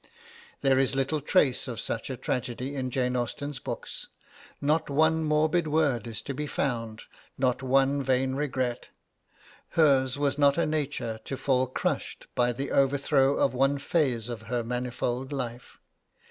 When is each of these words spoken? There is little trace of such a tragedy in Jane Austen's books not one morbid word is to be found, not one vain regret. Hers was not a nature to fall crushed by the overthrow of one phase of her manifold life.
There 0.61 0.79
is 0.79 0.95
little 0.95 1.21
trace 1.21 1.67
of 1.67 1.79
such 1.79 2.09
a 2.09 2.17
tragedy 2.17 2.75
in 2.75 2.89
Jane 2.89 3.15
Austen's 3.15 3.59
books 3.59 4.07
not 4.59 4.89
one 4.89 5.23
morbid 5.23 5.67
word 5.67 6.07
is 6.07 6.23
to 6.23 6.33
be 6.33 6.47
found, 6.47 7.03
not 7.37 7.61
one 7.61 8.01
vain 8.01 8.33
regret. 8.33 8.89
Hers 9.77 10.17
was 10.17 10.39
not 10.39 10.57
a 10.57 10.65
nature 10.65 11.19
to 11.25 11.37
fall 11.37 11.67
crushed 11.67 12.25
by 12.33 12.51
the 12.51 12.71
overthrow 12.71 13.35
of 13.35 13.53
one 13.53 13.77
phase 13.77 14.27
of 14.27 14.41
her 14.49 14.63
manifold 14.63 15.31
life. 15.31 15.77